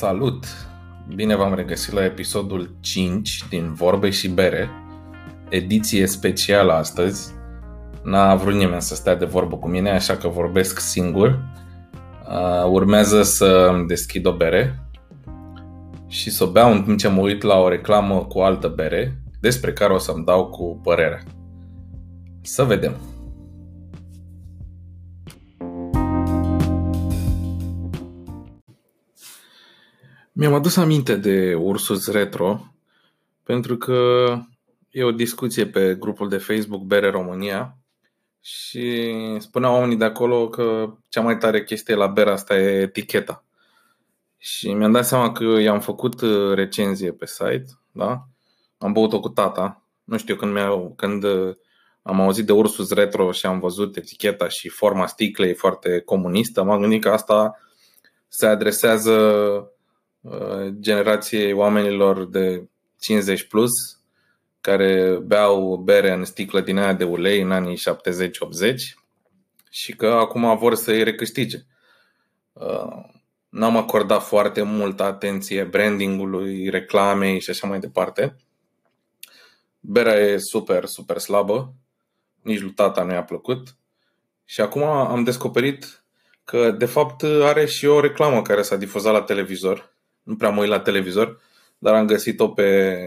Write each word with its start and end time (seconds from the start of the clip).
Salut! 0.00 0.44
Bine 1.14 1.36
v-am 1.36 1.54
regăsit 1.54 1.92
la 1.92 2.04
episodul 2.04 2.74
5 2.80 3.44
din 3.48 3.72
Vorbe 3.74 4.10
și 4.10 4.28
Bere, 4.28 4.70
ediție 5.48 6.06
specială 6.06 6.72
astăzi. 6.72 7.32
N-a 8.02 8.34
vrut 8.34 8.54
nimeni 8.54 8.82
să 8.82 8.94
stea 8.94 9.14
de 9.14 9.24
vorbă 9.24 9.56
cu 9.56 9.68
mine, 9.68 9.90
așa 9.90 10.16
că 10.16 10.28
vorbesc 10.28 10.78
singur. 10.78 11.28
Uh, 12.28 12.70
urmează 12.70 13.22
să 13.22 13.70
deschid 13.86 14.26
o 14.26 14.36
bere 14.36 14.82
și 16.06 16.30
să 16.30 16.44
o 16.44 16.50
beau 16.50 16.72
în 16.72 16.82
timp 16.82 16.98
ce 16.98 17.08
mă 17.08 17.20
uit 17.20 17.42
la 17.42 17.58
o 17.58 17.68
reclamă 17.68 18.24
cu 18.24 18.38
altă 18.38 18.68
bere, 18.68 19.22
despre 19.40 19.72
care 19.72 19.92
o 19.92 19.98
să-mi 19.98 20.24
dau 20.24 20.46
cu 20.46 20.80
părerea. 20.82 21.20
Să 22.42 22.64
vedem! 22.64 23.09
Mi-am 30.40 30.54
adus 30.54 30.76
aminte 30.76 31.16
de 31.16 31.54
Ursus 31.54 32.08
Retro 32.08 32.74
pentru 33.42 33.76
că 33.76 34.32
e 34.90 35.02
o 35.02 35.10
discuție 35.10 35.66
pe 35.66 35.94
grupul 35.94 36.28
de 36.28 36.36
Facebook 36.36 36.82
Bere 36.82 37.10
România 37.10 37.76
și 38.40 39.14
spuneau 39.38 39.74
oamenii 39.74 39.96
de 39.96 40.04
acolo 40.04 40.48
că 40.48 40.94
cea 41.08 41.20
mai 41.20 41.38
tare 41.38 41.64
chestie 41.64 41.94
la 41.94 42.06
berea 42.06 42.32
asta 42.32 42.58
e 42.58 42.80
eticheta. 42.80 43.44
Și 44.38 44.72
mi-am 44.72 44.92
dat 44.92 45.06
seama 45.06 45.32
că 45.32 45.44
i-am 45.44 45.80
făcut 45.80 46.20
uh, 46.20 46.54
recenzie 46.54 47.12
pe 47.12 47.26
site, 47.26 47.66
da? 47.92 48.26
Am 48.78 48.92
băut-o 48.92 49.20
cu 49.20 49.28
tata. 49.28 49.82
Nu 50.04 50.18
știu, 50.18 50.36
când, 50.36 50.52
mi 50.52 50.94
când 50.96 51.24
uh, 51.24 51.54
am 52.02 52.20
auzit 52.20 52.46
de 52.46 52.52
Ursus 52.52 52.90
Retro 52.90 53.32
și 53.32 53.46
am 53.46 53.58
văzut 53.58 53.96
eticheta 53.96 54.48
și 54.48 54.68
forma 54.68 55.06
sticlei 55.06 55.54
foarte 55.54 56.00
comunistă, 56.00 56.62
m-am 56.62 56.80
gândit 56.80 57.02
că 57.02 57.10
asta 57.10 57.58
se 58.28 58.46
adresează 58.46 59.12
Uh, 59.12 59.78
generației 60.80 61.52
oamenilor 61.52 62.26
de 62.26 62.68
50 62.98 63.44
plus 63.44 63.70
care 64.60 65.18
beau 65.22 65.76
bere 65.76 66.12
în 66.12 66.24
sticlă 66.24 66.60
din 66.60 66.78
aia 66.78 66.92
de 66.92 67.04
ulei 67.04 67.40
în 67.40 67.52
anii 67.52 67.76
70-80 67.76 68.74
și 69.70 69.96
că 69.96 70.06
acum 70.06 70.58
vor 70.58 70.74
să 70.74 70.90
îi 70.90 71.02
recâștige. 71.02 71.58
Uh, 72.52 73.04
n-am 73.48 73.76
acordat 73.76 74.22
foarte 74.22 74.62
multă 74.62 75.02
atenție 75.02 75.64
brandingului, 75.64 76.68
reclamei 76.68 77.40
și 77.40 77.50
așa 77.50 77.66
mai 77.66 77.78
departe. 77.78 78.36
Berea 79.80 80.14
e 80.14 80.36
super, 80.38 80.84
super 80.84 81.18
slabă, 81.18 81.74
nici 82.42 82.60
lui 82.60 82.70
tata 82.70 83.02
nu 83.02 83.12
i-a 83.12 83.24
plăcut 83.24 83.76
și 84.44 84.60
acum 84.60 84.82
am 84.82 85.24
descoperit 85.24 86.04
că 86.44 86.70
de 86.70 86.86
fapt 86.86 87.22
are 87.22 87.66
și 87.66 87.86
o 87.86 88.00
reclamă 88.00 88.42
care 88.42 88.62
s-a 88.62 88.76
difuzat 88.76 89.12
la 89.12 89.22
televizor 89.22 89.94
nu 90.30 90.36
prea 90.36 90.50
mă 90.50 90.60
uit 90.60 90.68
la 90.68 90.80
televizor, 90.80 91.40
dar 91.78 91.94
am 91.94 92.06
găsit-o 92.06 92.48
pe, 92.48 92.98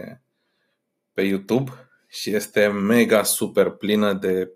pe 1.12 1.22
YouTube 1.22 1.70
și 2.08 2.34
este 2.34 2.66
mega 2.66 3.22
super 3.22 3.70
plină 3.70 4.12
de 4.12 4.50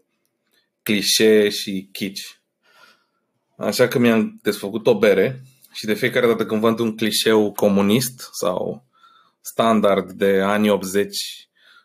clișee 0.82 1.48
și 1.48 1.88
chici. 1.92 2.40
Așa 3.56 3.88
că 3.88 3.98
mi-am 3.98 4.38
desfăcut 4.42 4.86
o 4.86 4.98
bere 4.98 5.42
și 5.72 5.84
de 5.84 5.94
fiecare 5.94 6.26
dată 6.26 6.46
când 6.46 6.60
văd 6.60 6.78
un 6.78 6.96
clișeu 6.96 7.52
comunist 7.52 8.28
sau 8.32 8.84
standard 9.40 10.12
de 10.12 10.40
anii 10.40 10.70
80 10.70 11.16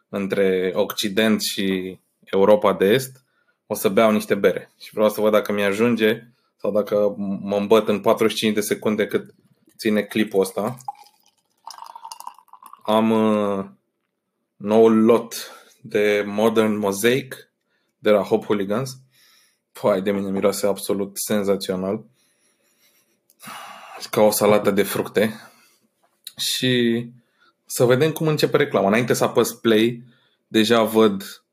între 0.10 0.72
Occident 0.76 1.42
și 1.42 2.00
Europa 2.24 2.74
de 2.74 2.86
Est, 2.86 3.24
o 3.68 3.74
să 3.74 3.90
beau 3.90 4.12
niște 4.12 4.36
bere. 4.36 4.72
Și 4.80 4.94
vreau 4.94 5.10
să 5.10 5.22
văd 5.22 5.32
dacă 5.32 5.52
mi-ajunge 5.52 6.24
sau 6.56 6.72
dacă 6.72 7.16
mă 7.42 7.56
îmbăt 7.56 7.88
în 7.88 8.00
45 8.00 8.54
de 8.54 8.62
secunde 8.62 9.08
cât 9.08 9.34
ține 9.78 10.02
clipul 10.02 10.42
ăsta. 10.42 10.78
Am 12.84 13.12
uh, 13.12 13.66
noul 14.56 15.04
lot 15.04 15.52
de 15.82 16.24
Modern 16.26 16.78
Mosaic 16.78 17.52
de 17.98 18.10
la 18.10 18.22
Hop 18.22 18.46
Hooligans. 18.46 18.98
Păi, 19.82 20.02
de 20.02 20.12
mine 20.12 20.30
miroase 20.30 20.68
absolut 20.68 21.18
senzațional. 21.18 22.06
Ca 24.10 24.22
o 24.22 24.32
salată 24.32 24.72
de 24.72 24.84
fructe. 24.84 25.40
Și 26.38 27.06
să 27.66 27.86
vedem 27.86 28.12
cum 28.12 28.28
începe 28.28 28.58
reclama. 28.58 28.88
Înainte 28.88 29.14
să 29.14 29.24
apăs 29.24 29.54
play, 29.54 30.04
deja 30.48 30.84
văd 30.84 31.44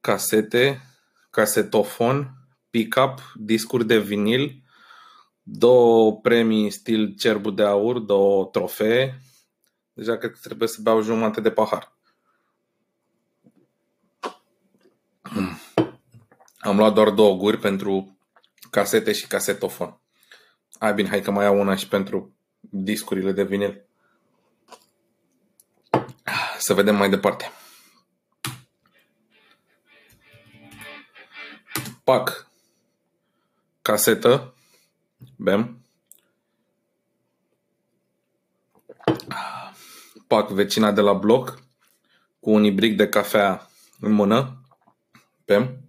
casete, 0.00 0.82
casetofon, 1.30 2.34
pick-up, 2.70 3.32
discuri 3.34 3.86
de 3.86 3.98
vinil, 3.98 4.62
două 5.52 6.20
premii 6.20 6.70
stil 6.70 7.14
cerbul 7.18 7.54
de 7.54 7.62
aur, 7.62 7.98
două 7.98 8.44
trofee. 8.44 9.20
Deja 9.92 10.16
cred 10.16 10.30
că 10.30 10.38
trebuie 10.42 10.68
să 10.68 10.78
beau 10.82 11.00
jumătate 11.00 11.40
de 11.40 11.50
pahar. 11.50 11.92
Am 16.58 16.76
luat 16.76 16.92
doar 16.92 17.10
două 17.10 17.36
guri 17.36 17.58
pentru 17.58 18.18
casete 18.70 19.12
și 19.12 19.26
casetofon. 19.26 20.00
Ai 20.78 20.94
bine, 20.94 21.08
hai 21.08 21.22
că 21.22 21.30
mai 21.30 21.44
iau 21.44 21.60
una 21.60 21.74
și 21.74 21.88
pentru 21.88 22.34
discurile 22.60 23.32
de 23.32 23.44
vinil. 23.44 23.84
Să 26.58 26.74
vedem 26.74 26.96
mai 26.96 27.10
departe. 27.10 27.50
Pac. 32.04 32.48
Casetă 33.82 34.54
Bem. 35.36 35.84
Pac 40.26 40.50
vecina 40.50 40.92
de 40.92 41.00
la 41.00 41.12
bloc 41.12 41.62
cu 42.40 42.50
un 42.50 42.64
ibric 42.64 42.96
de 42.96 43.08
cafea 43.08 43.70
în 44.00 44.12
mână. 44.12 44.62
Bem. 45.44 45.84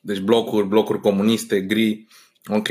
Deci 0.00 0.20
blocuri, 0.20 0.66
blocuri 0.66 1.00
comuniste, 1.00 1.60
gri. 1.60 2.06
Ok. 2.46 2.68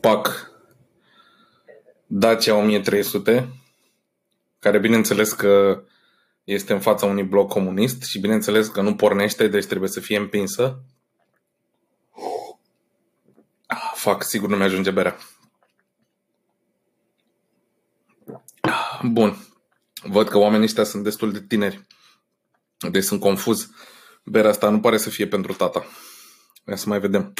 Pac 0.00 0.52
Dacia 2.06 2.54
1300, 2.54 3.48
care 4.58 4.78
bineînțeles 4.78 5.32
că 5.32 5.82
este 6.44 6.72
în 6.72 6.80
fața 6.80 7.06
unui 7.06 7.22
bloc 7.22 7.48
comunist 7.48 8.02
și 8.02 8.18
bineînțeles 8.18 8.68
că 8.68 8.80
nu 8.80 8.94
pornește, 8.94 9.48
deci 9.48 9.66
trebuie 9.66 9.88
să 9.88 10.00
fie 10.00 10.16
împinsă. 10.16 10.82
Ah, 13.66 13.92
fac, 13.94 14.22
sigur 14.22 14.48
nu 14.48 14.56
mi-ajunge 14.56 14.90
berea. 14.90 15.16
Bun. 19.02 19.36
Văd 20.02 20.28
că 20.28 20.38
oamenii 20.38 20.64
ăștia 20.64 20.84
sunt 20.84 21.04
destul 21.04 21.32
de 21.32 21.42
tineri. 21.46 21.86
Deci 22.90 23.04
sunt 23.04 23.20
confuz. 23.20 23.70
Berea 24.24 24.50
asta 24.50 24.68
nu 24.68 24.80
pare 24.80 24.96
să 24.96 25.10
fie 25.10 25.26
pentru 25.26 25.52
tata. 25.52 25.84
Ia 26.68 26.76
să 26.76 26.88
mai 26.88 27.00
vedem. 27.00 27.32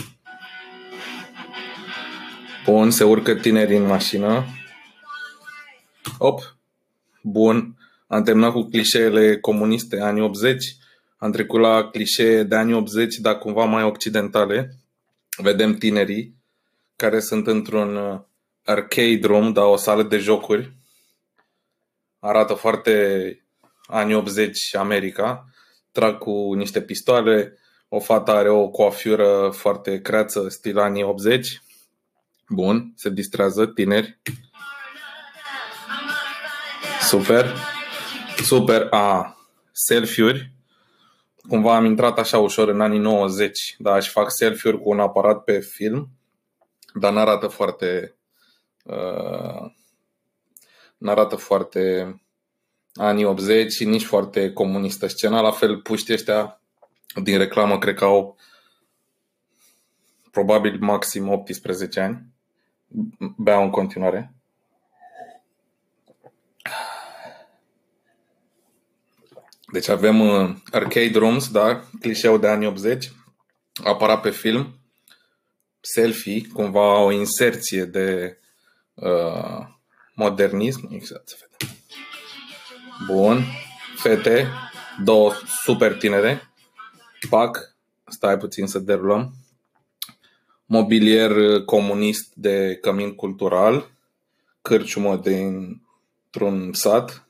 Bun, 2.64 2.90
se 2.90 3.04
urcă 3.04 3.34
tinerii 3.34 3.76
în 3.76 3.86
mașină. 3.86 4.44
Op. 6.18 6.40
Bun. 7.22 7.76
Am 8.12 8.22
terminat 8.22 8.52
cu 8.52 8.62
clișeele 8.62 9.38
comuniste 9.38 10.00
anii 10.00 10.22
80, 10.22 10.76
am 11.16 11.30
trecut 11.30 11.60
la 11.60 11.88
clișee 11.88 12.42
de 12.42 12.54
anii 12.54 12.74
80, 12.74 13.16
dar 13.16 13.38
cumva 13.38 13.64
mai 13.64 13.82
occidentale. 13.82 14.76
Vedem 15.36 15.74
tinerii 15.74 16.34
care 16.96 17.20
sunt 17.20 17.46
într-un 17.46 17.96
uh, 17.96 18.20
arcade 18.64 19.20
room, 19.22 19.52
dar 19.52 19.64
o 19.64 19.76
sală 19.76 20.02
de 20.02 20.18
jocuri. 20.18 20.72
Arată 22.18 22.54
foarte 22.54 23.46
anii 23.86 24.14
80 24.14 24.74
America. 24.74 25.44
Trag 25.92 26.18
cu 26.18 26.54
niște 26.54 26.82
pistoale. 26.82 27.58
O 27.88 28.00
fată 28.00 28.30
are 28.30 28.50
o 28.50 28.68
coafură 28.68 29.50
foarte 29.54 30.00
creață, 30.00 30.48
stil 30.48 30.78
anii 30.78 31.02
80. 31.02 31.62
Bun, 32.48 32.92
se 32.96 33.10
distrează, 33.10 33.66
tineri. 33.66 34.18
Super. 37.00 37.71
Super. 38.42 38.86
A, 38.90 39.36
selfie-uri. 39.72 40.52
Cumva 41.48 41.76
am 41.76 41.84
intrat 41.84 42.18
așa 42.18 42.38
ușor 42.38 42.68
în 42.68 42.80
anii 42.80 42.98
90, 42.98 43.76
dar 43.78 43.94
aș 43.94 44.08
fac 44.10 44.30
selfie-uri 44.30 44.82
cu 44.82 44.90
un 44.90 45.00
aparat 45.00 45.44
pe 45.44 45.60
film, 45.60 46.08
dar 46.94 47.12
n-arată 47.12 47.46
foarte 47.46 48.16
uh, 48.84 49.72
n-arată 50.98 51.36
foarte 51.36 52.14
anii 52.94 53.24
80 53.24 53.72
și 53.72 53.84
nici 53.84 54.04
foarte 54.04 54.52
comunistă 54.52 55.06
scena. 55.06 55.40
La 55.40 55.50
fel, 55.50 55.80
puștii 55.80 56.14
ăștia 56.14 56.60
din 57.22 57.38
reclamă 57.38 57.78
cred 57.78 57.94
că 57.94 58.04
au 58.04 58.36
probabil 60.30 60.76
maxim 60.80 61.28
18 61.28 62.00
ani. 62.00 62.26
Beau 63.36 63.62
în 63.62 63.70
continuare. 63.70 64.34
Deci 69.72 69.88
avem 69.88 70.20
uh, 70.20 70.54
arcade 70.70 71.18
rooms, 71.18 71.50
da, 71.50 71.84
clișeu 72.00 72.38
de 72.38 72.48
anii 72.48 72.66
80, 72.66 73.12
apărat 73.84 74.20
pe 74.20 74.30
film, 74.30 74.74
selfie, 75.80 76.46
cumva 76.52 76.98
o 76.98 77.10
inserție 77.10 77.84
de 77.84 78.38
uh, 78.94 79.66
modernism. 80.14 80.88
Exact, 80.90 81.28
se 81.28 81.36
vede. 81.40 81.72
Bun. 83.06 83.44
Fete, 83.96 84.48
două 85.04 85.32
super 85.62 85.96
tinere. 85.96 86.52
Pac, 87.30 87.76
stai 88.06 88.38
puțin 88.38 88.66
să 88.66 88.78
derulăm. 88.78 89.34
Mobilier 90.64 91.62
comunist 91.64 92.32
de 92.34 92.78
cămin 92.80 93.14
cultural, 93.14 93.90
cârciumă 94.62 95.16
dintr-un 95.16 96.72
sat 96.72 97.26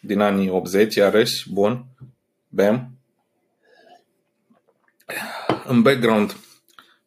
din 0.00 0.20
anii 0.20 0.48
80, 0.48 0.94
iarăși, 0.94 1.52
bun, 1.52 1.86
bam. 2.48 2.98
În 5.64 5.82
background, 5.82 6.36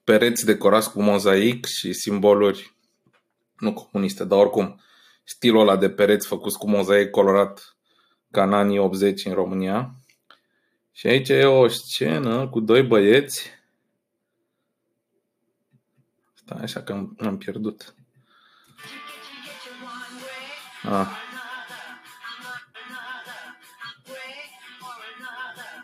pereți 0.03 0.45
decorați 0.45 0.91
cu 0.91 1.01
mozaic 1.01 1.65
și 1.65 1.93
simboluri, 1.93 2.73
nu 3.57 3.73
comuniste, 3.73 4.25
dar 4.25 4.39
oricum, 4.39 4.81
stilul 5.23 5.61
ăla 5.61 5.77
de 5.77 5.89
pereți 5.89 6.27
făcut 6.27 6.55
cu 6.55 6.69
mozaic 6.69 7.09
colorat 7.09 7.75
ca 8.31 8.43
în 8.43 8.53
anii 8.53 8.77
80 8.77 9.25
în 9.25 9.33
România. 9.33 9.95
Și 10.91 11.07
aici 11.07 11.29
e 11.29 11.45
o 11.45 11.67
scenă 11.67 12.47
cu 12.49 12.59
doi 12.59 12.83
băieți. 12.83 13.49
Stai 16.33 16.61
așa 16.61 16.83
că 16.83 17.07
am 17.19 17.37
pierdut. 17.37 17.93
Ah. 20.83 21.07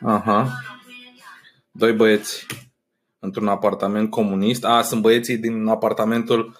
Aha. 0.05 0.47
Doi 1.71 1.93
băieți 1.93 2.45
într-un 3.19 3.47
apartament 3.47 4.09
comunist. 4.09 4.65
A, 4.65 4.81
sunt 4.81 5.01
băieții 5.01 5.37
din 5.37 5.67
apartamentul 5.67 6.59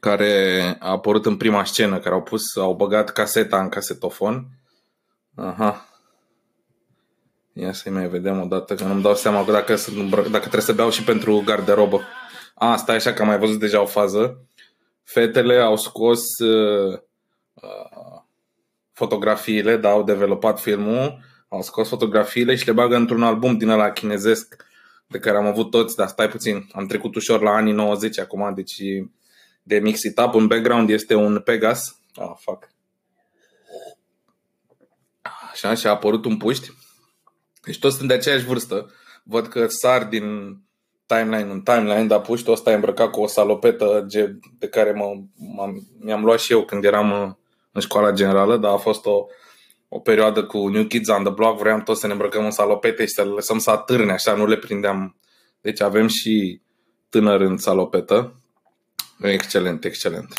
care 0.00 0.62
a 0.78 0.90
apărut 0.90 1.26
în 1.26 1.36
prima 1.36 1.64
scenă, 1.64 1.98
care 1.98 2.14
au 2.14 2.22
pus, 2.22 2.56
au 2.56 2.74
băgat 2.74 3.10
caseta 3.10 3.60
în 3.60 3.68
casetofon. 3.68 4.46
Aha. 5.34 5.88
Ia 7.52 7.72
să-i 7.72 7.92
mai 7.92 8.08
vedem 8.08 8.40
o 8.40 8.44
dată, 8.44 8.74
că 8.74 8.84
nu-mi 8.84 9.02
dau 9.02 9.14
seama 9.14 9.44
că 9.44 9.52
dacă, 9.52 9.76
dacă 10.10 10.38
trebuie 10.38 10.60
să 10.60 10.72
beau 10.72 10.90
și 10.90 11.04
pentru 11.04 11.42
garderobă. 11.44 12.00
A, 12.54 12.76
stai 12.76 12.96
așa 12.96 13.12
că 13.12 13.22
am 13.22 13.28
mai 13.28 13.38
văzut 13.38 13.58
deja 13.58 13.80
o 13.80 13.86
fază. 13.86 14.44
Fetele 15.02 15.60
au 15.60 15.76
scos 15.76 16.38
uh, 16.38 16.98
uh, 17.54 18.22
fotografiile, 18.92 19.76
da, 19.76 19.90
au 19.90 20.02
developat 20.02 20.60
filmul, 20.60 21.28
au 21.52 21.62
scos 21.62 21.88
fotografiile 21.88 22.54
și 22.54 22.66
le 22.66 22.72
bagă 22.72 22.96
într-un 22.96 23.22
album 23.22 23.56
din 23.56 23.68
ăla 23.68 23.90
chinezesc 23.90 24.64
de 25.06 25.18
care 25.18 25.36
am 25.36 25.46
avut 25.46 25.70
toți, 25.70 25.96
dar 25.96 26.08
stai 26.08 26.28
puțin, 26.28 26.68
am 26.72 26.86
trecut 26.86 27.14
ușor 27.14 27.40
la 27.40 27.50
anii 27.50 27.72
90 27.72 28.18
acum, 28.18 28.54
deci 28.54 28.82
de 29.62 29.78
mix 29.78 30.02
it 30.02 30.18
up. 30.18 30.34
În 30.34 30.46
background 30.46 30.90
este 30.90 31.14
un 31.14 31.40
Pegas. 31.40 32.00
Ah, 32.14 32.32
fuck. 32.36 32.68
Așa, 35.50 35.74
și 35.74 35.86
a 35.86 35.90
apărut 35.90 36.24
un 36.24 36.36
puști. 36.36 36.70
Deci 37.62 37.78
toți 37.78 37.96
sunt 37.96 38.08
de 38.08 38.14
aceeași 38.14 38.44
vârstă. 38.44 38.90
Văd 39.22 39.46
că 39.46 39.66
sar 39.66 40.04
din 40.04 40.56
timeline 41.06 41.50
în 41.50 41.60
timeline, 41.60 42.06
dar 42.06 42.20
puștii 42.20 42.52
ăsta 42.52 42.70
e 42.70 42.74
îmbrăcat 42.74 43.10
cu 43.10 43.20
o 43.20 43.26
salopetă 43.26 44.06
de 44.58 44.68
care 44.68 44.92
mă, 44.92 45.12
mi-am 45.98 46.24
luat 46.24 46.40
și 46.40 46.52
eu 46.52 46.64
când 46.64 46.84
eram 46.84 47.38
în 47.72 47.80
școala 47.80 48.12
generală, 48.12 48.56
dar 48.56 48.72
a 48.72 48.76
fost 48.76 49.06
o, 49.06 49.26
o 49.92 49.98
perioadă 49.98 50.44
cu 50.44 50.68
New 50.68 50.84
Kids 50.84 51.08
on 51.08 51.22
the 51.22 51.32
Block, 51.32 51.58
vreau 51.58 51.80
toți 51.80 52.00
să 52.00 52.06
ne 52.06 52.12
îmbrăcăm 52.12 52.44
în 52.44 52.50
salopete 52.50 53.06
și 53.06 53.12
să 53.12 53.22
le 53.22 53.30
lăsăm 53.30 53.58
să 53.58 53.70
atârne, 53.70 54.12
așa, 54.12 54.34
nu 54.34 54.46
le 54.46 54.56
prindeam. 54.56 55.16
Deci 55.60 55.80
avem 55.80 56.06
și 56.06 56.60
tânăr 57.08 57.40
în 57.40 57.56
salopetă. 57.56 58.40
Excelent, 59.20 59.84
excelent. 59.84 60.34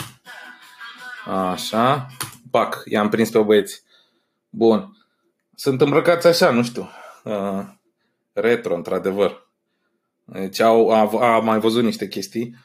Așa. 1.26 2.08
Pac, 2.52 2.82
i-am 2.86 3.10
prins 3.10 3.30
pe 3.30 3.40
băieți. 3.40 3.84
Bun. 4.50 4.98
Sunt 5.56 5.82
îmbrăcați 5.82 6.28
așa, 6.28 6.52
nu 6.52 6.64
știu. 6.64 6.90
Uh, 7.24 7.64
retro, 8.34 8.76
într-adevăr. 8.76 9.50
Deci 10.24 10.60
au, 10.60 10.90
a, 10.90 11.34
a 11.36 11.40
mai 11.40 11.60
văzut 11.60 11.84
niște 11.84 12.08
chestii. 12.08 12.56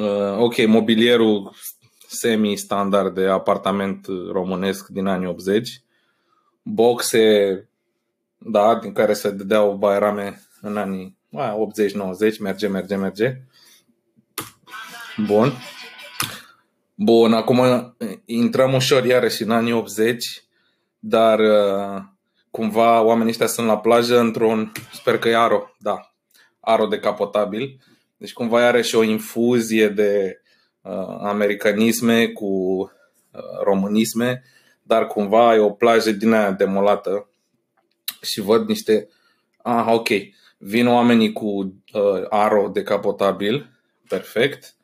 Uh, 0.00 0.38
ok, 0.38 0.66
mobilierul 0.66 1.54
semi-standard 2.06 3.14
de 3.14 3.26
apartament 3.26 4.06
românesc 4.32 4.88
din 4.88 5.06
anii 5.06 5.26
80. 5.26 5.83
Boxe, 6.66 7.68
da, 8.38 8.78
din 8.82 8.92
care 8.92 9.12
se 9.12 9.30
dădeau 9.30 9.74
bairame 9.74 10.40
în 10.60 10.76
anii 10.76 11.16
80-90, 11.34 12.38
merge, 12.40 12.68
merge, 12.68 12.96
merge. 12.96 13.36
Bun. 15.26 15.52
Bun, 16.94 17.32
acum 17.32 17.60
intrăm 18.24 18.74
ușor 18.74 19.04
iarăși 19.04 19.42
în 19.42 19.50
anii 19.50 19.72
80, 19.72 20.44
dar 20.98 21.38
uh, 21.38 22.02
cumva 22.50 23.00
oamenii 23.02 23.30
ăștia 23.30 23.46
sunt 23.46 23.66
la 23.66 23.78
plajă 23.78 24.18
într-un, 24.18 24.72
sper 24.92 25.18
că 25.18 25.28
e 25.28 25.36
aro, 25.36 25.70
da, 25.78 26.14
aro 26.60 26.86
decapotabil. 26.86 27.80
Deci 28.16 28.32
cumva 28.32 28.66
are 28.66 28.82
și 28.82 28.94
o 28.94 29.02
infuzie 29.02 29.88
de 29.88 30.40
uh, 30.80 31.16
americanisme 31.20 32.26
cu 32.26 32.46
uh, 32.46 33.40
românisme, 33.64 34.42
dar 34.86 35.06
cumva 35.06 35.54
e 35.54 35.58
o 35.58 35.70
plajă 35.70 36.10
din 36.10 36.32
aia 36.32 36.50
demolată 36.50 37.28
și 38.22 38.40
văd 38.40 38.68
niște... 38.68 39.08
Ah, 39.62 39.86
ok. 39.88 40.08
Vin 40.58 40.86
oamenii 40.86 41.32
cu 41.32 41.46
uh, 41.46 42.24
aro 42.28 42.68
decapotabil, 42.68 43.70
perfect. 44.08 44.74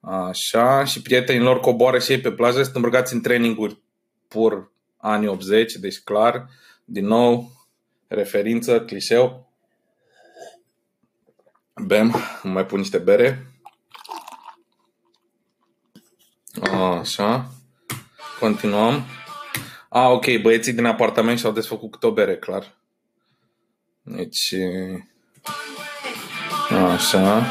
Așa, 0.00 0.84
și 0.84 1.02
prietenii 1.02 1.42
lor 1.42 1.60
coboară 1.60 1.98
și 1.98 2.12
ei 2.12 2.20
pe 2.20 2.32
plajă, 2.32 2.62
sunt 2.62 2.74
îmbrăcați 2.74 3.14
în 3.14 3.20
traininguri 3.20 3.82
pur 4.28 4.72
anii 4.96 5.28
80, 5.28 5.72
deci 5.72 6.00
clar, 6.00 6.48
din 6.84 7.06
nou, 7.06 7.50
referință, 8.08 8.80
clișeu. 8.80 9.52
Bem, 11.86 12.14
mai 12.42 12.66
pun 12.66 12.78
niște 12.78 12.98
bere. 12.98 13.46
Așa. 16.62 17.50
Continuăm. 18.40 19.04
A, 19.88 20.08
ok, 20.08 20.40
băieții 20.42 20.72
din 20.72 20.84
apartament 20.84 21.38
și-au 21.38 21.52
desfăcut 21.52 21.90
câte 21.90 22.06
o 22.06 22.12
bere, 22.12 22.36
clar. 22.36 22.76
Deci... 24.02 24.54
Așa. 26.92 27.46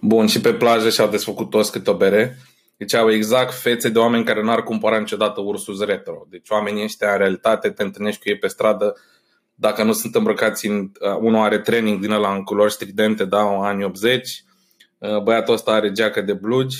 Bun, 0.00 0.26
și 0.26 0.40
pe 0.40 0.54
plajă 0.54 0.90
și-au 0.90 1.08
desfăcut 1.08 1.50
toți 1.50 1.72
câte 1.72 1.90
o 1.90 1.96
bere. 1.96 2.38
Deci 2.76 2.94
au 2.94 3.10
exact 3.10 3.54
fețe 3.54 3.88
de 3.88 3.98
oameni 3.98 4.24
care 4.24 4.42
n-ar 4.42 4.62
cumpăra 4.62 4.98
niciodată 4.98 5.40
Ursus 5.40 5.80
Retro. 5.80 6.26
Deci 6.30 6.48
oamenii 6.48 6.82
ăștia, 6.82 7.12
în 7.12 7.18
realitate, 7.18 7.70
te 7.70 7.82
întâlnești 7.82 8.22
cu 8.22 8.28
ei 8.28 8.38
pe 8.38 8.46
stradă, 8.46 8.96
dacă 9.54 9.82
nu 9.82 9.92
sunt 9.92 10.14
îmbrăcați 10.14 10.66
în... 10.66 10.90
Uh, 11.00 11.16
unul 11.20 11.42
are 11.42 11.58
training 11.58 12.00
din 12.00 12.10
ăla 12.10 12.34
în 12.34 12.42
culori 12.42 12.72
stridente, 12.72 13.24
da, 13.24 13.56
în 13.56 13.64
anii 13.64 13.84
80, 13.84 14.44
uh, 14.98 15.22
băiatul 15.22 15.54
ăsta 15.54 15.70
are 15.70 15.92
geacă 15.92 16.20
de 16.20 16.32
blugi, 16.32 16.76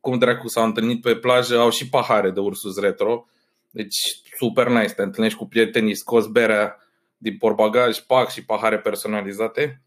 cum 0.00 0.18
dracu 0.18 0.48
s-au 0.48 0.64
întâlnit 0.64 1.00
pe 1.02 1.14
plajă, 1.14 1.58
au 1.58 1.70
și 1.70 1.88
pahare 1.88 2.30
de 2.30 2.40
Ursus 2.40 2.78
Retro, 2.78 3.26
deci 3.70 3.96
super 4.38 4.68
nice, 4.68 4.92
te 4.94 5.02
întâlnești 5.02 5.38
cu 5.38 5.46
prietenii, 5.46 5.96
scos 5.96 6.26
berea 6.26 6.76
din 7.16 7.36
porbagaj, 7.36 7.98
pac 7.98 8.30
și 8.30 8.44
pahare 8.44 8.78
personalizate 8.78 9.82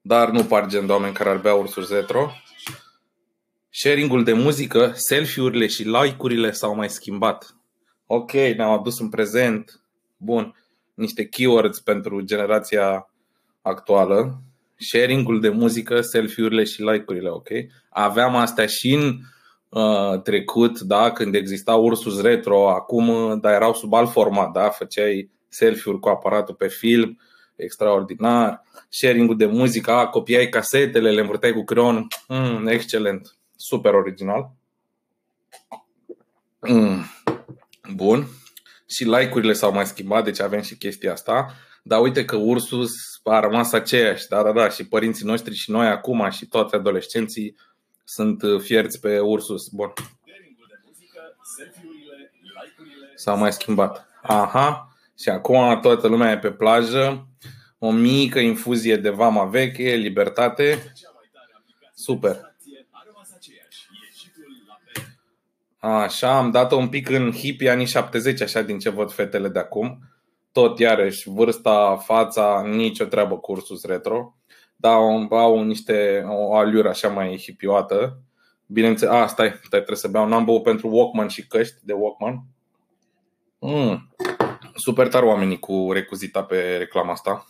dar 0.00 0.30
nu 0.30 0.44
par 0.44 0.66
gen 0.66 0.86
de 0.86 0.92
oameni 0.92 1.14
care 1.14 1.28
ar 1.28 1.38
bea 1.38 1.54
ursuri 1.54 1.86
retro. 1.90 2.30
Sharingul 3.70 4.24
de 4.24 4.32
muzică, 4.32 4.92
selfie-urile 4.94 5.66
și 5.66 5.82
like-urile 5.82 6.50
s-au 6.50 6.74
mai 6.74 6.90
schimbat. 6.90 7.56
Ok, 8.06 8.32
ne-au 8.32 8.78
adus 8.78 8.98
în 8.98 9.08
prezent, 9.08 9.82
bun, 10.16 10.54
niște 10.94 11.26
keywords 11.26 11.80
pentru 11.80 12.20
generația 12.20 13.10
actuală. 13.62 14.42
Sharingul 14.76 15.40
de 15.40 15.48
muzică, 15.48 16.00
selfie-urile 16.00 16.64
și 16.64 16.82
like-urile, 16.82 17.28
ok? 17.28 17.48
Aveam 17.90 18.36
astea 18.36 18.66
și 18.66 18.92
în 18.94 19.18
uh, 19.70 20.20
trecut, 20.22 20.80
da, 20.80 21.10
când 21.10 21.34
exista 21.34 21.74
Ursus 21.74 22.20
Retro, 22.20 22.70
acum, 22.70 23.38
dar 23.40 23.52
erau 23.52 23.74
sub 23.74 23.92
alt 23.92 24.10
format, 24.10 24.52
da? 24.52 24.68
Făceai 24.68 25.30
selfie-uri 25.48 26.00
cu 26.00 26.08
aparatul 26.08 26.54
pe 26.54 26.68
film, 26.68 27.18
extraordinar. 27.56 28.62
Sharing-ul 28.88 29.36
de 29.36 29.46
muzică, 29.46 30.08
copiai 30.10 30.48
casetele, 30.48 31.10
le 31.10 31.20
învârteai 31.20 31.52
cu 31.52 31.64
creon. 31.64 32.06
Mm, 32.28 32.66
excelent. 32.66 33.34
Super 33.56 33.94
original. 33.94 34.50
Mm, 36.60 37.04
bun. 37.94 38.26
Și 38.86 39.04
like-urile 39.04 39.52
s-au 39.52 39.72
mai 39.72 39.86
schimbat, 39.86 40.24
deci 40.24 40.40
avem 40.40 40.60
și 40.60 40.76
chestia 40.76 41.12
asta. 41.12 41.54
Dar 41.82 42.00
uite 42.00 42.24
că 42.24 42.36
Ursus 42.36 42.90
a 43.24 43.40
rămas 43.40 43.72
aceeași, 43.72 44.28
da, 44.28 44.42
da, 44.42 44.52
da, 44.52 44.68
și 44.68 44.86
părinții 44.86 45.26
noștri 45.26 45.54
și 45.54 45.70
noi 45.70 45.86
acum 45.86 46.30
și 46.30 46.46
toți 46.46 46.74
adolescenții 46.74 47.56
sunt 48.10 48.42
fierți 48.62 49.00
pe 49.00 49.18
Ursus. 49.18 49.68
Bun. 49.68 49.92
S-au 53.14 53.38
mai 53.38 53.52
schimbat. 53.52 54.08
Aha, 54.22 54.94
Și 55.18 55.28
acum 55.28 55.80
toată 55.80 56.06
lumea 56.06 56.30
e 56.30 56.38
pe 56.38 56.50
plajă, 56.50 57.28
o 57.78 57.90
mică 57.90 58.38
infuzie 58.38 58.96
de 58.96 59.10
vama 59.10 59.44
veche, 59.44 59.94
libertate. 59.94 60.92
Super. 61.94 62.54
Așa, 65.78 66.36
am 66.36 66.50
dat-o 66.50 66.76
un 66.76 66.88
pic 66.88 67.08
în 67.08 67.32
hippie 67.32 67.70
anii 67.70 67.86
70, 67.86 68.40
așa 68.40 68.62
din 68.62 68.78
ce 68.78 68.90
văd 68.90 69.12
fetele 69.12 69.48
de 69.48 69.58
acum. 69.58 70.09
Tot 70.52 70.78
iarăși, 70.78 71.28
vârsta, 71.28 71.96
fața, 71.96 72.62
nicio 72.66 73.04
treabă 73.04 73.38
cursus 73.38 73.84
retro. 73.84 74.34
Dar 74.76 74.92
au 75.30 75.62
niște, 75.62 76.24
o 76.28 76.54
aliură 76.54 76.88
așa 76.88 77.08
mai 77.08 77.36
hipioată. 77.36 78.22
Bineînțeles, 78.66 79.14
a, 79.14 79.26
stai, 79.26 79.48
stai, 79.48 79.68
trebuie 79.68 79.96
să 79.96 80.08
beau. 80.08 80.26
N-am 80.28 80.44
băut 80.44 80.62
pentru 80.62 80.88
Walkman 80.88 81.28
și 81.28 81.46
căști 81.46 81.76
de 81.82 81.92
Walkman. 81.92 82.42
Mm. 83.58 84.08
Super 84.74 85.08
tare 85.08 85.26
oamenii 85.26 85.58
cu 85.58 85.92
recuzita 85.92 86.44
pe 86.44 86.76
reclama 86.76 87.12
asta. 87.12 87.46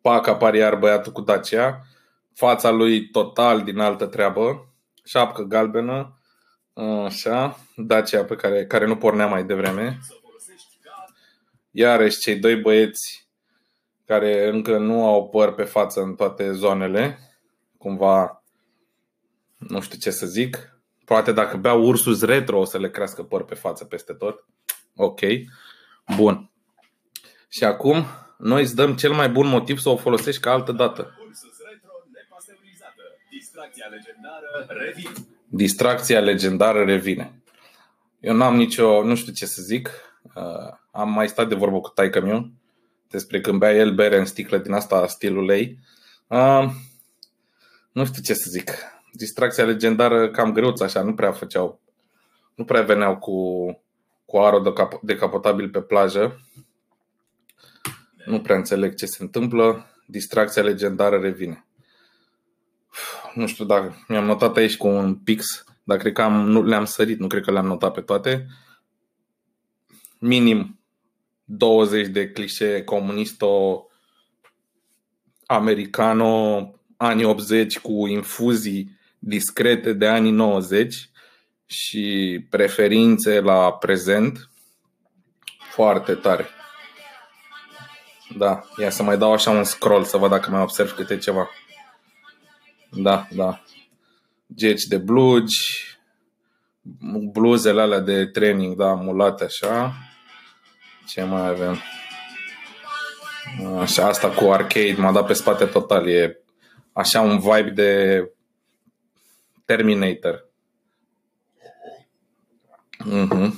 Pac 0.00 0.26
apare 0.26 0.58
iar 0.58 0.76
băiatul 0.76 1.12
cu 1.12 1.20
Dacia. 1.20 1.86
Fața 2.34 2.70
lui 2.70 3.08
total 3.10 3.62
din 3.62 3.78
altă 3.78 4.06
treabă. 4.06 4.66
Șapcă 5.04 5.42
galbenă. 5.42 6.18
Așa. 6.74 7.58
Dacia 7.76 8.24
pe 8.24 8.36
care, 8.36 8.66
care 8.66 8.86
nu 8.86 8.96
pornea 8.96 9.26
mai 9.26 9.44
devreme. 9.44 9.98
Iarăși 11.70 12.18
cei 12.18 12.36
doi 12.36 12.56
băieți 12.56 13.28
care 14.06 14.48
încă 14.48 14.78
nu 14.78 15.06
au 15.06 15.28
păr 15.28 15.54
pe 15.54 15.64
față 15.64 16.00
în 16.00 16.14
toate 16.14 16.52
zonele. 16.52 17.18
Cumva, 17.78 18.44
nu 19.58 19.80
știu 19.80 19.98
ce 19.98 20.10
să 20.10 20.26
zic, 20.26 20.74
Poate 21.04 21.32
dacă 21.32 21.56
beau 21.56 21.82
Ursus 21.82 22.22
Retro 22.22 22.58
o 22.58 22.64
să 22.64 22.78
le 22.78 22.90
crească 22.90 23.22
păr 23.22 23.44
pe 23.44 23.54
față 23.54 23.84
peste 23.84 24.12
tot. 24.12 24.44
Ok. 24.96 25.20
Bun. 26.16 26.50
Și 27.48 27.64
acum 27.64 28.04
noi 28.38 28.62
îți 28.62 28.74
dăm 28.74 28.96
cel 28.96 29.12
mai 29.12 29.28
bun 29.28 29.46
motiv 29.46 29.78
să 29.78 29.88
o 29.88 29.96
folosești 29.96 30.40
ca 30.40 30.50
altă 30.50 30.72
dată. 30.72 31.18
Distracția 33.30 33.86
legendară 33.86 34.66
revine. 34.68 35.12
Distracția 35.56 36.20
legendară 36.20 36.84
revine. 36.84 37.42
Eu 38.20 38.34
n-am 38.34 38.56
nicio, 38.56 39.04
nu 39.04 39.14
știu 39.14 39.32
ce 39.32 39.46
să 39.46 39.62
zic. 39.62 39.90
Uh, 40.34 40.76
am 40.90 41.12
mai 41.12 41.28
stat 41.28 41.48
de 41.48 41.54
vorbă 41.54 41.80
cu 41.80 41.88
taică 41.88 42.20
meu 42.20 42.50
despre 43.08 43.40
când 43.40 43.58
bea 43.58 43.74
el 43.74 43.94
bere 43.94 44.18
în 44.18 44.24
sticlă 44.24 44.58
din 44.58 44.72
asta 44.72 45.06
stilul 45.06 45.50
ei. 45.50 45.78
Uh, 46.26 46.64
nu 47.92 48.04
știu 48.04 48.22
ce 48.22 48.34
să 48.34 48.50
zic 48.50 48.70
distracția 49.16 49.64
legendară 49.64 50.30
cam 50.30 50.52
greuț 50.52 50.80
așa, 50.80 51.02
nu 51.02 51.14
prea 51.14 51.32
făceau, 51.32 51.80
nu 52.54 52.64
prea 52.64 52.82
veneau 52.82 53.16
cu, 53.16 53.34
cu 54.24 54.36
aro 54.38 54.72
decapotabil 55.02 55.68
pe 55.68 55.80
plajă. 55.80 56.40
Nu 58.26 58.40
prea 58.40 58.56
înțeleg 58.56 58.94
ce 58.94 59.06
se 59.06 59.22
întâmplă. 59.22 59.86
Distracția 60.06 60.62
legendară 60.62 61.18
revine. 61.18 61.66
Nu 63.34 63.46
știu 63.46 63.64
dacă 63.64 64.04
mi-am 64.08 64.24
notat 64.24 64.56
aici 64.56 64.76
cu 64.76 64.86
un 64.86 65.14
pix, 65.14 65.64
dar 65.82 65.98
cred 65.98 66.12
că 66.12 66.22
am, 66.22 66.48
nu 66.48 66.62
le-am 66.62 66.84
sărit, 66.84 67.18
nu 67.18 67.26
cred 67.26 67.42
că 67.42 67.50
le-am 67.50 67.66
notat 67.66 67.92
pe 67.92 68.00
toate. 68.00 68.46
Minim 70.18 70.80
20 71.44 72.06
de 72.06 72.30
clișee 72.30 72.84
comunisto 72.84 73.86
americano 75.46 76.70
anii 76.96 77.24
80 77.24 77.78
cu 77.78 78.06
infuzii 78.06 78.98
discrete 79.18 79.92
de 79.92 80.06
anii 80.06 80.30
90 80.30 81.10
și 81.66 82.46
preferințe 82.50 83.40
la 83.40 83.72
prezent 83.72 84.50
foarte 85.70 86.14
tare. 86.14 86.46
Da, 88.36 88.60
ia 88.78 88.90
să 88.90 89.02
mai 89.02 89.18
dau 89.18 89.32
așa 89.32 89.50
un 89.50 89.64
scroll 89.64 90.04
să 90.04 90.16
văd 90.16 90.30
dacă 90.30 90.50
mai 90.50 90.60
observ 90.60 90.94
câte 90.94 91.18
ceva. 91.18 91.48
Da, 92.96 93.28
da. 93.30 93.62
Geci 94.46 94.82
de 94.82 94.96
blugi, 94.96 95.56
bluzele 97.32 97.80
alea 97.80 98.00
de 98.00 98.26
training, 98.26 98.76
da, 98.76 98.94
mulate 98.94 99.44
așa. 99.44 99.94
Ce 101.06 101.22
mai 101.22 101.48
avem? 101.48 101.78
Așa, 103.78 104.06
asta 104.06 104.30
cu 104.30 104.44
arcade 104.44 104.94
m-a 104.96 105.12
dat 105.12 105.26
pe 105.26 105.32
spate 105.32 105.64
total. 105.64 106.08
E 106.08 106.42
așa 106.92 107.20
un 107.20 107.38
vibe 107.38 107.70
de 107.70 108.22
Terminator. 109.64 110.48
Mm-hmm. 113.04 113.52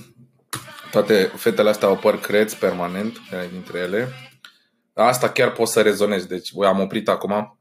Toate 0.91 1.23
fetele 1.23 1.69
astea 1.69 1.89
au 1.89 1.97
păr 1.97 2.21
creț 2.21 2.55
permanent, 2.55 3.19
dintre 3.51 3.79
ele. 3.79 4.09
Asta 4.95 5.31
chiar 5.31 5.53
pot 5.53 5.69
să 5.69 5.83
rezonez. 5.83 6.25
Deci, 6.25 6.51
am 6.65 6.81
oprit 6.81 7.09
acum. 7.09 7.56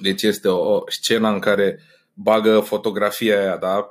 Deci 0.00 0.22
este 0.22 0.48
o, 0.48 0.74
o 0.74 0.82
scenă 0.86 1.28
în 1.28 1.38
care 1.38 1.80
bagă 2.14 2.60
fotografia 2.60 3.40
aia, 3.40 3.56
da? 3.56 3.86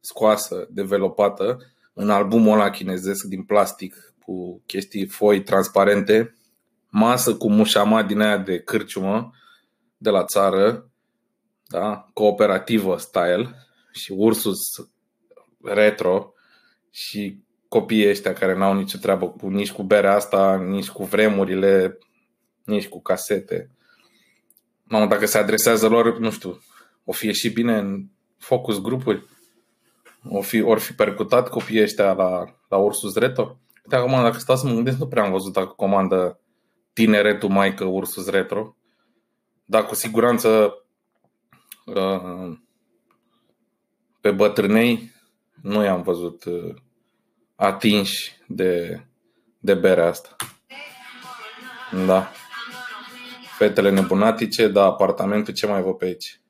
Scoasă, 0.00 0.66
developată, 0.70 1.58
în 1.92 2.10
albumul 2.10 2.52
ăla 2.52 2.70
chinezesc 2.70 3.24
din 3.24 3.42
plastic 3.42 4.14
cu 4.24 4.62
chestii 4.66 5.06
foi 5.06 5.42
transparente, 5.42 6.34
masă 6.88 7.36
cu 7.36 7.50
mușama 7.50 8.02
din 8.02 8.20
aia 8.20 8.38
de 8.38 8.58
cârciumă 8.58 9.30
de 9.96 10.10
la 10.10 10.24
țară, 10.24 10.90
da? 11.66 12.10
cooperativă 12.12 12.96
style 12.96 13.54
și 13.92 14.12
Ursus 14.12 14.60
retro 15.62 16.32
și 16.90 17.42
copiii 17.68 18.08
ăștia 18.08 18.32
care 18.32 18.56
n-au 18.56 18.74
nicio 18.74 18.98
treabă 18.98 19.28
cu, 19.28 19.48
nici 19.48 19.72
cu 19.72 19.82
berea 19.82 20.14
asta, 20.14 20.56
nici 20.56 20.90
cu 20.90 21.04
vremurile, 21.04 21.98
nici 22.64 22.88
cu 22.88 23.02
casete. 23.02 23.70
Mamă, 24.84 25.06
dacă 25.06 25.26
se 25.26 25.38
adresează 25.38 25.88
lor, 25.88 26.18
nu 26.18 26.30
știu, 26.30 26.58
o 27.04 27.12
fi 27.12 27.32
și 27.32 27.48
bine 27.48 27.78
în 27.78 28.04
focus 28.38 28.80
grupuri? 28.80 29.26
O 30.28 30.40
fi, 30.40 30.60
ori 30.60 30.80
fi 30.80 30.92
percutat 30.92 31.48
copiii 31.48 31.82
ăștia 31.82 32.12
la, 32.12 32.54
la 32.68 32.76
Ursus 32.76 33.16
Retro? 33.16 33.58
Uite, 33.84 33.96
acum, 33.96 34.10
dacă 34.10 34.38
stau 34.38 34.56
să 34.56 34.66
mă 34.66 34.74
gândesc, 34.74 34.98
nu 34.98 35.06
prea 35.06 35.24
am 35.24 35.30
văzut 35.30 35.52
dacă 35.52 35.72
comandă 35.76 36.40
tineretul 36.92 37.48
maică 37.48 37.84
Ursus 37.84 38.28
Retro. 38.28 38.76
Dar 39.64 39.84
cu 39.86 39.94
siguranță 39.94 40.78
Uh, 41.84 42.58
pe 44.20 44.30
bătrânei 44.30 45.12
nu 45.62 45.82
i-am 45.82 46.02
văzut 46.02 46.44
uh, 46.44 46.74
atinși 47.54 48.32
de, 48.46 49.00
de 49.58 49.74
berea 49.74 50.06
asta. 50.06 50.36
Da. 52.06 52.32
Fetele 53.56 53.90
nebunatice, 53.90 54.68
da, 54.68 54.84
apartamentul, 54.84 55.54
ce 55.54 55.66
mai 55.66 55.82
văd 55.82 55.94
pe 55.94 56.04
aici? 56.04 56.40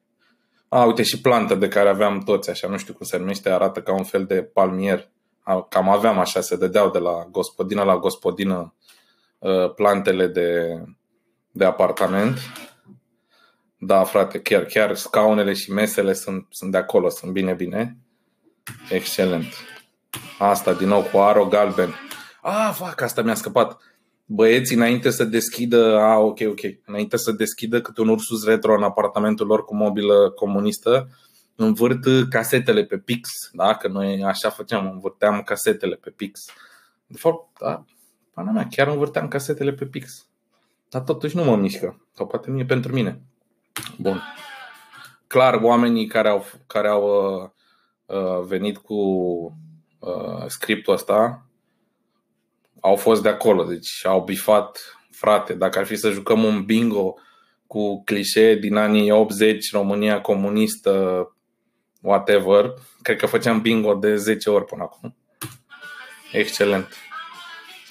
A, 0.68 0.84
uite 0.84 1.02
și 1.02 1.20
plantă 1.20 1.54
de 1.54 1.68
care 1.68 1.88
aveam 1.88 2.20
toți, 2.20 2.50
așa, 2.50 2.68
nu 2.68 2.76
știu 2.76 2.94
cum 2.94 3.06
se 3.06 3.18
numește, 3.18 3.50
arată 3.50 3.80
ca 3.82 3.92
un 3.92 4.04
fel 4.04 4.24
de 4.24 4.42
palmier. 4.42 5.08
Cam 5.68 5.88
aveam 5.88 6.18
așa, 6.18 6.40
se 6.40 6.56
dădeau 6.56 6.90
de 6.90 6.98
la 6.98 7.28
gospodină 7.30 7.82
la 7.82 7.96
gospodină 7.96 8.74
uh, 9.38 9.74
plantele 9.74 10.26
de, 10.26 10.80
de 11.50 11.64
apartament 11.64 12.38
da, 13.86 14.04
frate, 14.04 14.40
chiar, 14.40 14.64
chiar 14.64 14.94
scaunele 14.94 15.52
și 15.52 15.72
mesele 15.72 16.12
sunt, 16.12 16.46
sunt 16.50 16.70
de 16.70 16.76
acolo, 16.76 17.08
sunt 17.08 17.32
bine, 17.32 17.52
bine. 17.52 17.96
Excelent. 18.90 19.52
Asta 20.38 20.72
din 20.72 20.88
nou 20.88 21.02
cu 21.02 21.18
aro 21.18 21.46
galben. 21.46 21.94
Ah, 22.42 22.70
fac, 22.74 23.00
asta 23.00 23.22
mi-a 23.22 23.34
scăpat. 23.34 23.78
Băieții, 24.26 24.76
înainte 24.76 25.10
să 25.10 25.24
deschidă, 25.24 25.98
a, 25.98 26.18
ok, 26.18 26.38
ok, 26.46 26.60
înainte 26.84 27.16
să 27.16 27.32
deschidă 27.32 27.80
câte 27.80 28.00
un 28.00 28.08
ursus 28.08 28.44
retro 28.44 28.74
în 28.74 28.82
apartamentul 28.82 29.46
lor 29.46 29.64
cu 29.64 29.74
mobilă 29.74 30.30
comunistă, 30.30 31.08
învârt 31.56 32.28
casetele 32.30 32.84
pe 32.84 32.98
pix, 32.98 33.50
da? 33.52 33.74
Că 33.74 33.88
noi 33.88 34.22
așa 34.24 34.50
făceam, 34.50 34.90
învârteam 34.92 35.42
casetele 35.42 35.94
pe 35.94 36.10
pix. 36.10 36.44
De 37.06 37.16
fapt, 37.18 37.58
da, 37.60 37.84
pana 38.34 38.50
mea, 38.50 38.66
chiar 38.70 38.88
învârteam 38.88 39.28
casetele 39.28 39.72
pe 39.72 39.84
pix. 39.84 40.26
Dar 40.88 41.02
totuși 41.02 41.36
nu 41.36 41.44
mă 41.44 41.56
mișcă. 41.56 42.06
Sau 42.12 42.26
poate 42.26 42.50
nu 42.50 42.58
e 42.58 42.64
pentru 42.64 42.92
mine. 42.92 43.22
Bun. 43.98 44.22
Clar, 45.26 45.54
oamenii 45.62 46.06
care 46.06 46.28
au, 46.28 46.44
care 46.66 46.88
au 46.88 47.04
uh, 47.06 47.50
uh, 48.16 48.44
venit 48.46 48.78
cu 48.78 48.94
uh, 49.98 50.44
scriptul 50.46 50.92
ăsta 50.92 51.43
au 52.84 52.96
fost 52.96 53.22
de 53.22 53.28
acolo, 53.28 53.64
deci 53.64 54.06
au 54.06 54.24
bifat, 54.24 54.96
frate, 55.10 55.54
dacă 55.54 55.78
ar 55.78 55.86
fi 55.86 55.96
să 55.96 56.10
jucăm 56.10 56.44
un 56.44 56.64
bingo 56.64 57.14
cu 57.66 58.02
clișee 58.04 58.54
din 58.54 58.76
anii 58.76 59.10
80, 59.10 59.72
România 59.72 60.20
comunistă, 60.20 61.26
whatever, 62.00 62.74
cred 63.02 63.16
că 63.16 63.26
făceam 63.26 63.60
bingo 63.60 63.94
de 63.94 64.16
10 64.16 64.50
ori 64.50 64.64
până 64.64 64.82
acum. 64.82 65.16
Excelent. 66.32 66.88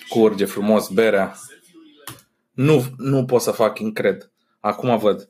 Curge 0.10 0.46
frumos 0.46 0.90
berea. 0.90 1.36
Nu, 2.52 2.86
nu 2.98 3.26
pot 3.26 3.42
să 3.42 3.52
fac 3.52 3.80
incred. 3.80 4.32
Acum 4.60 4.98
văd. 4.98 5.30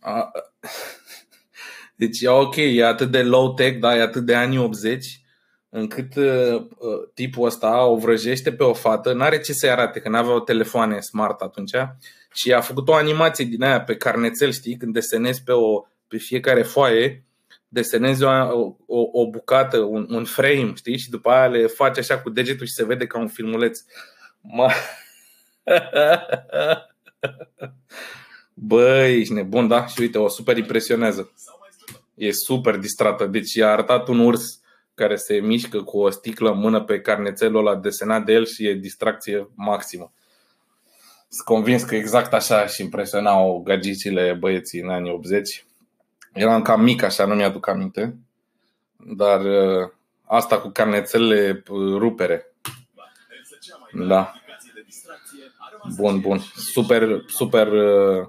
A, 0.00 0.30
deci 1.96 2.20
e 2.20 2.28
ok, 2.28 2.56
e 2.56 2.84
atât 2.84 3.10
de 3.10 3.22
low-tech, 3.22 3.78
da, 3.78 3.96
e 3.96 4.00
atât 4.00 4.24
de 4.24 4.34
anii 4.34 4.58
80, 4.58 5.23
încât 5.76 6.16
uh, 6.16 6.54
uh, 6.54 7.08
tipul 7.14 7.46
ăsta 7.46 7.86
o 7.86 7.96
vrăjește 7.96 8.52
pe 8.52 8.62
o 8.62 8.72
fată, 8.72 9.12
n-are 9.12 9.40
ce 9.40 9.52
să-i 9.52 9.70
arate, 9.70 10.00
că 10.00 10.08
n-aveau 10.08 10.40
telefoane 10.40 11.00
smart 11.00 11.40
atunci, 11.40 11.74
și 12.32 12.52
a 12.52 12.60
făcut 12.60 12.88
o 12.88 12.94
animație 12.94 13.44
din 13.44 13.62
aia 13.62 13.80
pe 13.82 13.96
carnețel, 13.96 14.52
știi, 14.52 14.76
când 14.76 14.92
desenezi 14.92 15.42
pe, 15.42 15.52
o, 15.52 15.86
pe 16.08 16.16
fiecare 16.16 16.62
foaie, 16.62 17.24
desenezi 17.68 18.22
o, 18.22 18.28
o, 18.86 19.00
o 19.12 19.30
bucată, 19.30 19.78
un, 19.78 20.06
un 20.10 20.24
frame, 20.24 20.72
știi, 20.74 20.98
și 20.98 21.10
după 21.10 21.30
aia 21.30 21.46
le 21.46 21.66
faci 21.66 21.98
așa 21.98 22.18
cu 22.18 22.30
degetul 22.30 22.66
și 22.66 22.72
se 22.72 22.84
vede 22.84 23.06
ca 23.06 23.18
un 23.18 23.28
filmuleț. 23.28 23.78
Ma... 24.40 24.72
Băi, 28.54 29.20
ești 29.20 29.32
nebun, 29.32 29.68
da? 29.68 29.86
Și 29.86 30.00
uite, 30.00 30.18
o 30.18 30.28
super 30.28 30.56
impresionează. 30.56 31.32
E 32.14 32.30
super 32.32 32.76
distrată. 32.76 33.26
Deci 33.26 33.54
i-a 33.54 33.70
arătat 33.70 34.08
un 34.08 34.18
urs 34.18 34.62
care 34.94 35.16
se 35.16 35.34
mișcă 35.34 35.82
cu 35.82 35.98
o 35.98 36.10
sticlă 36.10 36.50
în 36.50 36.58
mână 36.58 36.84
pe 36.84 37.00
carnețelul 37.00 37.66
ăla 37.66 37.76
desenat 37.76 38.24
de 38.24 38.32
el 38.32 38.46
și 38.46 38.66
e 38.66 38.74
distracție 38.74 39.48
maximă. 39.54 40.12
Sunt 41.28 41.46
convins 41.46 41.82
că 41.82 41.94
exact 41.94 42.32
așa 42.32 42.66
și 42.66 42.82
impresionau 42.82 43.62
gagicile 43.64 44.36
băieții 44.38 44.80
în 44.80 44.88
anii 44.88 45.12
80. 45.12 45.64
Eram 46.32 46.62
cam 46.62 46.82
mic, 46.82 47.02
așa, 47.02 47.24
nu 47.24 47.34
mi-aduc 47.34 47.68
aminte. 47.68 48.16
Dar 48.96 49.40
uh, 49.40 49.90
asta 50.24 50.60
cu 50.60 50.68
carnețele 50.68 51.62
uh, 51.68 51.96
rupere. 51.98 52.54
Da. 53.92 54.32
Bun, 55.96 56.20
bun. 56.20 56.38
Super, 56.56 57.24
super 57.26 57.66
uh, 57.66 58.26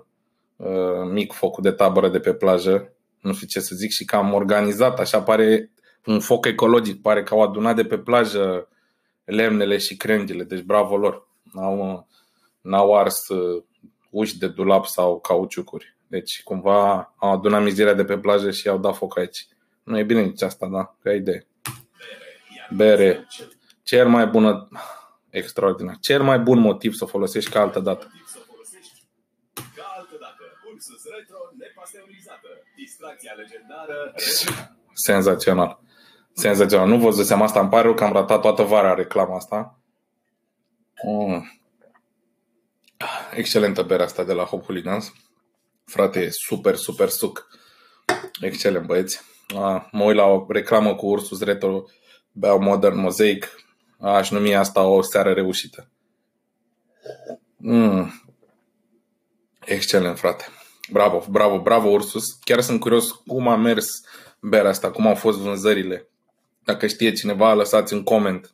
uh, 0.55 1.09
mic 1.11 1.33
focul 1.33 1.63
de 1.63 1.71
tabără 1.71 2.09
de 2.09 2.19
pe 2.19 2.33
plajă. 2.33 2.93
Nu 3.21 3.33
știu 3.33 3.47
ce 3.47 3.59
să 3.59 3.75
zic 3.75 3.91
și 3.91 4.05
cam 4.05 4.33
organizat. 4.33 4.99
Așa 4.99 5.21
pare 5.21 5.71
un 6.05 6.19
foc 6.19 6.45
ecologic. 6.45 7.01
Pare 7.01 7.23
că 7.23 7.33
au 7.33 7.41
adunat 7.41 7.75
de 7.75 7.83
pe 7.85 7.97
plajă 7.97 8.69
lemnele 9.23 9.77
și 9.77 9.97
crengile. 9.97 10.43
Deci 10.43 10.61
bravo 10.61 10.97
lor. 10.97 11.27
N-au, 11.53 12.07
n-au 12.61 12.97
ars 12.97 13.27
uh, 13.27 13.63
uși 14.09 14.37
de 14.37 14.47
dulap 14.47 14.85
sau 14.85 15.19
cauciucuri. 15.19 15.95
Deci 16.07 16.43
cumva 16.43 17.13
au 17.17 17.31
adunat 17.31 17.63
mizeria 17.63 17.93
de 17.93 18.05
pe 18.05 18.17
plajă 18.17 18.51
și 18.51 18.67
au 18.67 18.77
dat 18.77 18.95
foc 18.95 19.17
aici. 19.17 19.47
Nu 19.83 19.97
e 19.97 20.03
bine 20.03 20.21
nici 20.21 20.41
asta, 20.41 20.67
da? 20.67 20.95
Că 21.01 21.09
idee. 21.09 21.47
Bere. 22.75 23.27
Cel 23.83 24.07
mai 24.07 24.27
bună, 24.27 24.67
extraordinar. 25.29 25.97
Cel 25.99 26.23
mai 26.23 26.39
bun 26.39 26.59
motiv 26.59 26.93
să 26.93 27.03
o 27.03 27.07
folosești 27.07 27.51
ca 27.51 27.59
altă 27.59 27.79
dată. 27.79 28.11
Senzațional. 34.93 35.71
Senzațional. 36.33 36.87
Nu 36.87 36.97
vă 36.97 37.11
seama 37.11 37.43
asta, 37.45 37.59
îmi 37.59 37.69
pare 37.69 37.83
rău 37.83 37.93
că 37.93 38.03
am 38.03 38.13
ratat 38.13 38.41
toată 38.41 38.63
vara 38.63 38.93
reclama 38.93 39.35
asta. 39.35 39.79
Mm. 41.03 41.59
Excelentă 43.33 43.81
berea 43.83 44.05
asta 44.05 44.23
de 44.23 44.33
la 44.33 44.43
Hooligans. 44.43 45.13
Frate, 45.85 46.19
e 46.19 46.29
super, 46.29 46.75
super 46.75 47.09
suc. 47.09 47.47
Excelent, 48.41 48.85
băieți. 48.85 49.21
A, 49.55 49.89
mă 49.91 50.03
uit 50.03 50.15
la 50.15 50.25
o 50.25 50.45
reclamă 50.49 50.95
cu 50.95 51.05
Ursus 51.05 51.41
Retro, 51.41 51.83
beau 52.31 52.59
Modern 52.59 52.99
Mosaic. 52.99 53.49
Aș 53.99 54.29
numi 54.29 54.55
asta 54.55 54.83
o 54.83 55.01
seară 55.01 55.33
reușită. 55.33 55.89
Mm. 57.57 58.24
Excelent, 59.65 60.17
frate. 60.17 60.45
Bravo, 60.89 61.25
bravo, 61.29 61.61
bravo 61.61 61.89
Ursus. 61.89 62.33
Chiar 62.43 62.61
sunt 62.61 62.79
curios 62.79 63.11
cum 63.11 63.47
a 63.47 63.55
mers 63.55 64.01
berea 64.39 64.69
asta, 64.69 64.91
cum 64.91 65.07
au 65.07 65.15
fost 65.15 65.37
vânzările. 65.37 66.09
Dacă 66.63 66.87
știe 66.87 67.11
cineva, 67.11 67.53
lăsați 67.53 67.93
un 67.93 68.03
coment. 68.03 68.53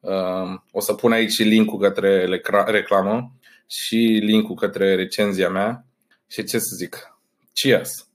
Uh, 0.00 0.54
o 0.72 0.80
să 0.80 0.94
pun 0.94 1.12
aici 1.12 1.38
linkul 1.38 1.78
către 1.78 2.40
reclamă 2.66 3.32
și 3.66 3.96
linkul 4.22 4.54
către 4.54 4.94
recenzia 4.94 5.48
mea. 5.48 5.84
Și 6.26 6.44
ce 6.44 6.58
să 6.58 6.74
zic? 6.76 7.18
Cheers! 7.52 8.09